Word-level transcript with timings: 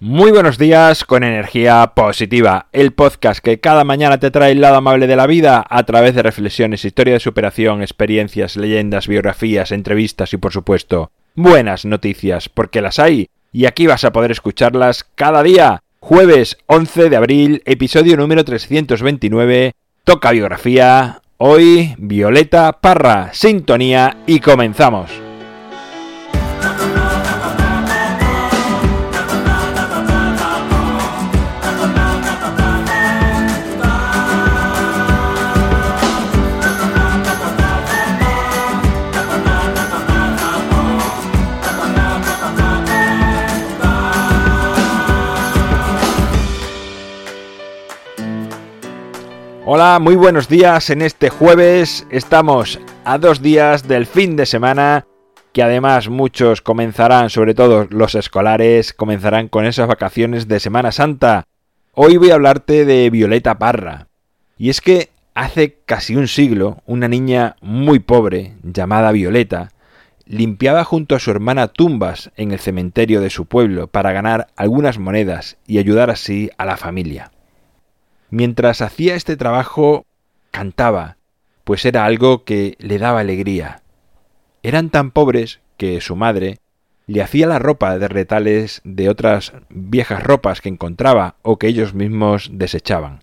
Muy 0.00 0.30
buenos 0.30 0.58
días 0.58 1.04
con 1.04 1.24
energía 1.24 1.90
positiva, 1.96 2.68
el 2.70 2.92
podcast 2.92 3.40
que 3.40 3.58
cada 3.58 3.82
mañana 3.82 4.18
te 4.18 4.30
trae 4.30 4.52
el 4.52 4.60
lado 4.60 4.76
amable 4.76 5.08
de 5.08 5.16
la 5.16 5.26
vida 5.26 5.66
a 5.68 5.82
través 5.82 6.14
de 6.14 6.22
reflexiones, 6.22 6.84
historia 6.84 7.14
de 7.14 7.20
superación, 7.20 7.82
experiencias, 7.82 8.56
leyendas, 8.56 9.08
biografías, 9.08 9.72
entrevistas 9.72 10.32
y 10.32 10.36
por 10.36 10.52
supuesto 10.52 11.10
buenas 11.34 11.84
noticias, 11.84 12.48
porque 12.48 12.80
las 12.80 13.00
hay 13.00 13.28
y 13.52 13.66
aquí 13.66 13.88
vas 13.88 14.04
a 14.04 14.12
poder 14.12 14.30
escucharlas 14.30 15.04
cada 15.16 15.42
día. 15.42 15.82
Jueves 15.98 16.58
11 16.66 17.10
de 17.10 17.16
abril, 17.16 17.62
episodio 17.66 18.16
número 18.16 18.44
329, 18.44 19.72
toca 20.04 20.30
biografía, 20.30 21.22
hoy 21.38 21.96
Violeta 21.98 22.80
Parra, 22.80 23.30
sintonía 23.32 24.18
y 24.28 24.38
comenzamos. 24.38 25.27
Hola, 49.70 49.98
muy 50.00 50.16
buenos 50.16 50.48
días 50.48 50.88
en 50.88 51.02
este 51.02 51.28
jueves. 51.28 52.06
Estamos 52.10 52.80
a 53.04 53.18
dos 53.18 53.42
días 53.42 53.86
del 53.86 54.06
fin 54.06 54.34
de 54.34 54.46
semana, 54.46 55.06
que 55.52 55.62
además 55.62 56.08
muchos 56.08 56.62
comenzarán, 56.62 57.28
sobre 57.28 57.52
todo 57.52 57.86
los 57.90 58.14
escolares, 58.14 58.94
comenzarán 58.94 59.48
con 59.48 59.66
esas 59.66 59.86
vacaciones 59.86 60.48
de 60.48 60.58
Semana 60.58 60.90
Santa. 60.90 61.44
Hoy 61.92 62.16
voy 62.16 62.30
a 62.30 62.36
hablarte 62.36 62.86
de 62.86 63.10
Violeta 63.10 63.58
Parra. 63.58 64.06
Y 64.56 64.70
es 64.70 64.80
que 64.80 65.10
hace 65.34 65.76
casi 65.84 66.16
un 66.16 66.28
siglo, 66.28 66.78
una 66.86 67.06
niña 67.06 67.56
muy 67.60 67.98
pobre, 67.98 68.54
llamada 68.62 69.12
Violeta, 69.12 69.72
limpiaba 70.24 70.82
junto 70.82 71.14
a 71.14 71.18
su 71.18 71.30
hermana 71.30 71.68
tumbas 71.68 72.30
en 72.36 72.52
el 72.52 72.58
cementerio 72.58 73.20
de 73.20 73.28
su 73.28 73.44
pueblo 73.44 73.86
para 73.86 74.12
ganar 74.12 74.46
algunas 74.56 74.98
monedas 74.98 75.58
y 75.66 75.76
ayudar 75.76 76.08
así 76.08 76.48
a 76.56 76.64
la 76.64 76.78
familia. 76.78 77.32
Mientras 78.30 78.82
hacía 78.82 79.14
este 79.14 79.36
trabajo, 79.36 80.04
cantaba, 80.50 81.16
pues 81.64 81.84
era 81.84 82.04
algo 82.04 82.44
que 82.44 82.76
le 82.78 82.98
daba 82.98 83.20
alegría. 83.20 83.82
Eran 84.62 84.90
tan 84.90 85.10
pobres 85.10 85.60
que 85.76 86.00
su 86.00 86.16
madre 86.16 86.58
le 87.06 87.22
hacía 87.22 87.46
la 87.46 87.58
ropa 87.58 87.98
de 87.98 88.06
retales 88.06 88.82
de 88.84 89.08
otras 89.08 89.52
viejas 89.70 90.22
ropas 90.22 90.60
que 90.60 90.68
encontraba 90.68 91.36
o 91.42 91.58
que 91.58 91.68
ellos 91.68 91.94
mismos 91.94 92.50
desechaban. 92.52 93.20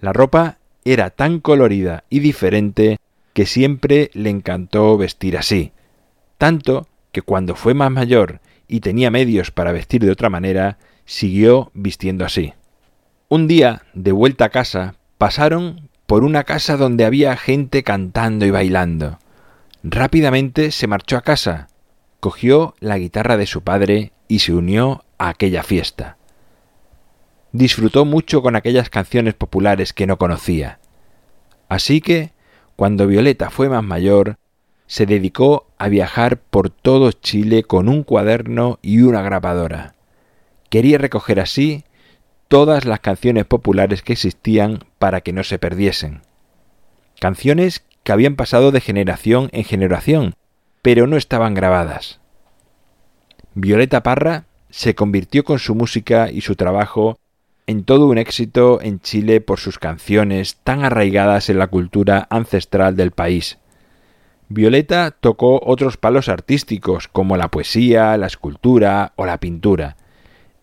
La 0.00 0.12
ropa 0.12 0.58
era 0.84 1.10
tan 1.10 1.38
colorida 1.38 2.02
y 2.10 2.18
diferente 2.18 2.98
que 3.34 3.46
siempre 3.46 4.10
le 4.14 4.30
encantó 4.30 4.98
vestir 4.98 5.38
así, 5.38 5.72
tanto 6.38 6.88
que 7.12 7.22
cuando 7.22 7.54
fue 7.54 7.72
más 7.72 7.92
mayor 7.92 8.40
y 8.66 8.80
tenía 8.80 9.12
medios 9.12 9.52
para 9.52 9.70
vestir 9.70 10.02
de 10.02 10.10
otra 10.10 10.28
manera, 10.28 10.78
siguió 11.04 11.70
vistiendo 11.74 12.24
así. 12.24 12.52
Un 13.34 13.48
día, 13.48 13.80
de 13.94 14.12
vuelta 14.12 14.44
a 14.44 14.48
casa, 14.50 14.96
pasaron 15.16 15.88
por 16.04 16.22
una 16.22 16.44
casa 16.44 16.76
donde 16.76 17.06
había 17.06 17.34
gente 17.34 17.82
cantando 17.82 18.44
y 18.44 18.50
bailando. 18.50 19.20
Rápidamente 19.82 20.70
se 20.70 20.86
marchó 20.86 21.16
a 21.16 21.22
casa, 21.22 21.68
cogió 22.20 22.74
la 22.78 22.98
guitarra 22.98 23.38
de 23.38 23.46
su 23.46 23.62
padre 23.62 24.12
y 24.28 24.40
se 24.40 24.52
unió 24.52 25.06
a 25.16 25.30
aquella 25.30 25.62
fiesta. 25.62 26.18
Disfrutó 27.52 28.04
mucho 28.04 28.42
con 28.42 28.54
aquellas 28.54 28.90
canciones 28.90 29.32
populares 29.32 29.94
que 29.94 30.06
no 30.06 30.18
conocía. 30.18 30.78
Así 31.70 32.02
que, 32.02 32.32
cuando 32.76 33.06
Violeta 33.06 33.48
fue 33.48 33.70
más 33.70 33.82
mayor, 33.82 34.36
se 34.86 35.06
dedicó 35.06 35.68
a 35.78 35.88
viajar 35.88 36.36
por 36.36 36.68
todo 36.68 37.12
Chile 37.12 37.62
con 37.62 37.88
un 37.88 38.02
cuaderno 38.02 38.78
y 38.82 39.00
una 39.00 39.22
grabadora. 39.22 39.94
Quería 40.68 40.98
recoger 40.98 41.40
así 41.40 41.84
todas 42.52 42.84
las 42.84 43.00
canciones 43.00 43.46
populares 43.46 44.02
que 44.02 44.12
existían 44.12 44.84
para 44.98 45.22
que 45.22 45.32
no 45.32 45.42
se 45.42 45.58
perdiesen. 45.58 46.20
Canciones 47.18 47.82
que 48.02 48.12
habían 48.12 48.36
pasado 48.36 48.72
de 48.72 48.82
generación 48.82 49.48
en 49.52 49.64
generación, 49.64 50.34
pero 50.82 51.06
no 51.06 51.16
estaban 51.16 51.54
grabadas. 51.54 52.20
Violeta 53.54 54.02
Parra 54.02 54.44
se 54.68 54.94
convirtió 54.94 55.44
con 55.44 55.60
su 55.60 55.74
música 55.74 56.30
y 56.30 56.42
su 56.42 56.54
trabajo 56.54 57.18
en 57.66 57.84
todo 57.84 58.06
un 58.06 58.18
éxito 58.18 58.82
en 58.82 59.00
Chile 59.00 59.40
por 59.40 59.58
sus 59.58 59.78
canciones 59.78 60.56
tan 60.56 60.84
arraigadas 60.84 61.48
en 61.48 61.58
la 61.58 61.68
cultura 61.68 62.26
ancestral 62.28 62.96
del 62.96 63.12
país. 63.12 63.56
Violeta 64.50 65.10
tocó 65.10 65.58
otros 65.64 65.96
palos 65.96 66.28
artísticos 66.28 67.08
como 67.08 67.38
la 67.38 67.48
poesía, 67.48 68.14
la 68.18 68.26
escultura 68.26 69.14
o 69.16 69.24
la 69.24 69.40
pintura, 69.40 69.96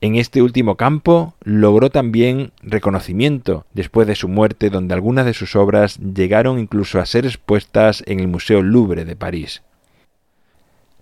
en 0.01 0.15
este 0.15 0.41
último 0.41 0.75
campo 0.75 1.33
logró 1.43 1.89
también 1.89 2.51
reconocimiento 2.61 3.65
después 3.73 4.07
de 4.07 4.15
su 4.15 4.29
muerte, 4.29 4.69
donde 4.69 4.93
algunas 4.93 5.25
de 5.25 5.33
sus 5.33 5.55
obras 5.55 5.99
llegaron 5.99 6.57
incluso 6.57 6.99
a 6.99 7.05
ser 7.05 7.25
expuestas 7.25 8.03
en 8.05 8.19
el 8.19 8.27
Museo 8.27 8.61
Louvre 8.61 9.03
de 9.03 9.15
París. 9.15 9.61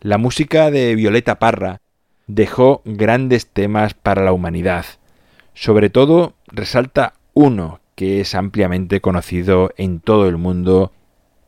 La 0.02 0.18
música 0.18 0.72
de 0.72 0.96
Violeta 0.96 1.38
Parra 1.38 1.80
dejó 2.26 2.82
grandes 2.86 3.48
temas 3.48 3.94
para 3.94 4.24
la 4.24 4.34
humanidad. 4.34 4.86
Sobre 5.54 5.90
todo 5.90 6.34
resalta 6.48 7.14
uno 7.34 7.80
que 7.96 8.22
es 8.22 8.36
ampliamente 8.36 9.02
conocido 9.02 9.72
en 9.78 10.00
todo 10.00 10.28
el 10.28 10.38
mundo 10.38 10.92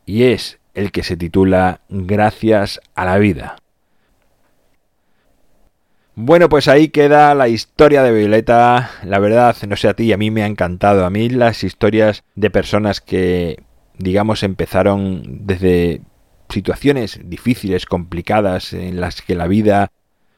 y 0.06 0.24
es 0.24 0.58
el 0.74 0.92
que 0.92 1.02
se 1.02 1.16
titula 1.16 1.80
Gracias 1.88 2.80
a 2.94 3.04
la 3.04 3.18
vida. 3.18 3.56
Bueno, 6.22 6.50
pues 6.50 6.68
ahí 6.68 6.88
queda 6.88 7.34
la 7.34 7.48
historia 7.48 8.02
de 8.02 8.12
Violeta. 8.12 8.90
La 9.04 9.18
verdad, 9.18 9.56
no 9.66 9.74
sé 9.74 9.88
a 9.88 9.94
ti, 9.94 10.12
a 10.12 10.18
mí 10.18 10.30
me 10.30 10.42
ha 10.42 10.46
encantado. 10.46 11.06
A 11.06 11.10
mí 11.10 11.30
las 11.30 11.64
historias 11.64 12.24
de 12.34 12.50
personas 12.50 13.00
que, 13.00 13.62
digamos, 13.96 14.42
empezaron 14.42 15.22
desde 15.46 16.02
situaciones 16.50 17.20
difíciles, 17.24 17.86
complicadas, 17.86 18.74
en 18.74 19.00
las 19.00 19.22
que 19.22 19.34
la 19.34 19.46
vida 19.46 19.92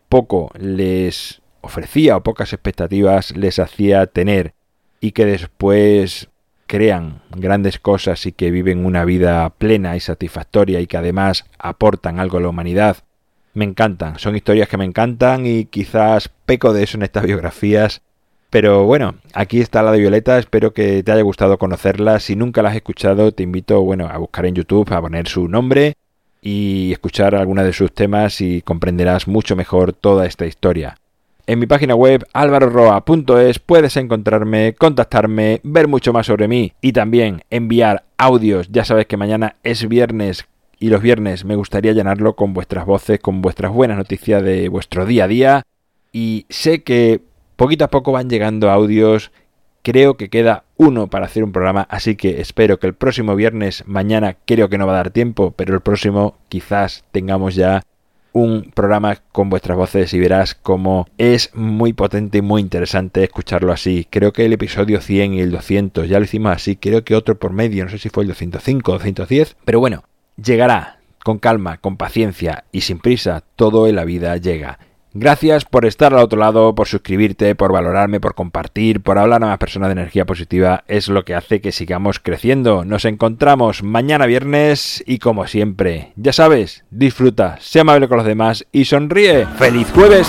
poco 0.08 0.52
les 0.56 1.42
ofrecía 1.62 2.16
o 2.16 2.22
pocas 2.22 2.52
expectativas 2.52 3.36
les 3.36 3.58
hacía 3.58 4.06
tener 4.06 4.54
y 5.00 5.10
que 5.10 5.26
después 5.26 6.28
crean 6.68 7.22
grandes 7.36 7.80
cosas 7.80 8.24
y 8.26 8.30
que 8.30 8.52
viven 8.52 8.86
una 8.86 9.04
vida 9.04 9.50
plena 9.50 9.96
y 9.96 10.00
satisfactoria 10.00 10.78
y 10.78 10.86
que 10.86 10.98
además 10.98 11.44
aportan 11.58 12.20
algo 12.20 12.38
a 12.38 12.40
la 12.40 12.50
humanidad 12.50 12.98
me 13.54 13.64
encantan, 13.64 14.18
son 14.18 14.36
historias 14.36 14.68
que 14.68 14.76
me 14.76 14.84
encantan 14.84 15.46
y 15.46 15.66
quizás 15.66 16.28
peco 16.46 16.72
de 16.72 16.84
eso 16.84 16.96
en 16.96 17.02
estas 17.02 17.24
biografías. 17.24 18.02
Pero 18.50 18.84
bueno, 18.84 19.14
aquí 19.32 19.60
está 19.60 19.82
la 19.82 19.92
de 19.92 19.98
Violeta, 19.98 20.38
espero 20.38 20.74
que 20.74 21.02
te 21.02 21.12
haya 21.12 21.22
gustado 21.22 21.56
conocerla. 21.56 22.20
Si 22.20 22.36
nunca 22.36 22.62
la 22.62 22.68
has 22.68 22.76
escuchado, 22.76 23.32
te 23.32 23.42
invito 23.42 23.80
bueno, 23.82 24.08
a 24.08 24.18
buscar 24.18 24.44
en 24.44 24.54
YouTube, 24.54 24.92
a 24.92 25.00
poner 25.00 25.26
su 25.26 25.48
nombre 25.48 25.94
y 26.42 26.92
escuchar 26.92 27.34
alguna 27.34 27.62
de 27.62 27.72
sus 27.72 27.92
temas 27.92 28.40
y 28.40 28.60
comprenderás 28.60 29.26
mucho 29.26 29.56
mejor 29.56 29.94
toda 29.94 30.26
esta 30.26 30.44
historia. 30.44 30.96
En 31.46 31.58
mi 31.58 31.66
página 31.66 31.94
web 31.94 32.26
alvaroroa.es 32.32 33.58
puedes 33.58 33.96
encontrarme, 33.96 34.74
contactarme, 34.74 35.60
ver 35.64 35.88
mucho 35.88 36.12
más 36.12 36.26
sobre 36.26 36.46
mí 36.46 36.72
y 36.80 36.92
también 36.92 37.42
enviar 37.50 38.04
audios. 38.16 38.68
Ya 38.70 38.84
sabes 38.84 39.06
que 39.06 39.16
mañana 39.16 39.56
es 39.62 39.88
viernes 39.88 40.46
y 40.82 40.88
los 40.88 41.00
viernes 41.00 41.44
me 41.44 41.54
gustaría 41.54 41.92
llenarlo 41.92 42.34
con 42.34 42.54
vuestras 42.54 42.84
voces, 42.84 43.20
con 43.20 43.40
vuestras 43.40 43.70
buenas 43.70 43.96
noticias 43.96 44.42
de 44.42 44.68
vuestro 44.68 45.06
día 45.06 45.24
a 45.24 45.28
día. 45.28 45.62
Y 46.10 46.44
sé 46.48 46.82
que 46.82 47.20
poquito 47.54 47.84
a 47.84 47.88
poco 47.88 48.10
van 48.10 48.28
llegando 48.28 48.68
audios. 48.68 49.30
Creo 49.82 50.16
que 50.16 50.28
queda 50.28 50.64
uno 50.76 51.06
para 51.06 51.26
hacer 51.26 51.44
un 51.44 51.52
programa, 51.52 51.86
así 51.88 52.16
que 52.16 52.40
espero 52.40 52.80
que 52.80 52.88
el 52.88 52.94
próximo 52.94 53.36
viernes, 53.36 53.84
mañana 53.86 54.36
creo 54.44 54.68
que 54.68 54.76
no 54.76 54.88
va 54.88 54.94
a 54.94 54.96
dar 54.96 55.10
tiempo, 55.10 55.52
pero 55.52 55.72
el 55.72 55.82
próximo 55.82 56.36
quizás 56.48 57.04
tengamos 57.12 57.54
ya 57.54 57.84
un 58.32 58.72
programa 58.74 59.18
con 59.30 59.50
vuestras 59.50 59.78
voces 59.78 60.12
y 60.14 60.18
verás 60.18 60.56
cómo 60.56 61.06
es 61.16 61.54
muy 61.54 61.92
potente 61.92 62.38
y 62.38 62.42
muy 62.42 62.60
interesante 62.60 63.22
escucharlo 63.22 63.70
así. 63.70 64.08
Creo 64.10 64.32
que 64.32 64.46
el 64.46 64.52
episodio 64.52 65.00
100 65.00 65.34
y 65.34 65.40
el 65.42 65.52
200 65.52 66.08
ya 66.08 66.18
lo 66.18 66.24
hicimos 66.24 66.56
así, 66.56 66.74
creo 66.74 67.04
que 67.04 67.14
otro 67.14 67.38
por 67.38 67.52
medio, 67.52 67.84
no 67.84 67.90
sé 67.90 67.98
si 67.98 68.08
fue 68.08 68.24
el 68.24 68.28
205 68.30 68.90
o 68.90 68.94
210, 68.94 69.56
pero 69.64 69.78
bueno, 69.78 70.02
Llegará, 70.36 70.98
con 71.24 71.38
calma, 71.38 71.78
con 71.78 71.96
paciencia 71.96 72.64
y 72.72 72.82
sin 72.82 72.98
prisa, 72.98 73.42
todo 73.56 73.86
en 73.86 73.96
la 73.96 74.04
vida 74.04 74.36
llega. 74.36 74.78
Gracias 75.14 75.66
por 75.66 75.84
estar 75.84 76.14
al 76.14 76.20
otro 76.20 76.38
lado, 76.38 76.74
por 76.74 76.88
suscribirte, 76.88 77.54
por 77.54 77.70
valorarme, 77.70 78.18
por 78.18 78.34
compartir, 78.34 79.02
por 79.02 79.18
hablar 79.18 79.44
a 79.44 79.46
más 79.46 79.58
personas 79.58 79.88
de 79.88 79.92
energía 79.92 80.24
positiva. 80.24 80.84
Es 80.88 81.08
lo 81.08 81.26
que 81.26 81.34
hace 81.34 81.60
que 81.60 81.70
sigamos 81.70 82.18
creciendo. 82.18 82.86
Nos 82.86 83.04
encontramos 83.04 83.82
mañana 83.82 84.24
viernes 84.24 85.04
y 85.06 85.18
como 85.18 85.46
siempre, 85.46 86.12
ya 86.16 86.32
sabes, 86.32 86.86
disfruta, 86.90 87.58
sea 87.60 87.82
amable 87.82 88.08
con 88.08 88.16
los 88.16 88.26
demás 88.26 88.66
y 88.72 88.86
sonríe. 88.86 89.46
¡Feliz 89.58 89.90
jueves! 89.92 90.26